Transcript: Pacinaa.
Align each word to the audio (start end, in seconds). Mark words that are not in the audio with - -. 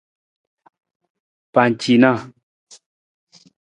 Pacinaa. 1.53 2.21